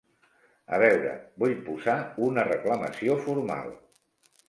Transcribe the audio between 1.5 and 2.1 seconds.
posar